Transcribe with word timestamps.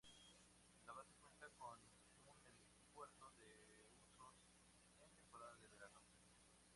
La 0.87 0.93
base 0.93 1.13
cuenta 1.19 1.47
con 1.59 1.77
un 1.77 2.41
helipuerto 2.67 3.31
de 3.33 3.85
usos 3.93 4.49
en 4.97 5.05
temporada 5.11 5.55
de 5.59 5.67
verano. 5.67 5.99